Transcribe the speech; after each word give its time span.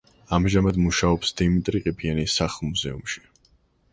ამჟამად 0.35 0.79
მუშაობს 0.85 1.31
დიმიტრი 1.41 1.81
ყიფიანის 1.87 2.37
სახლ-მუზეუმში. 2.39 3.21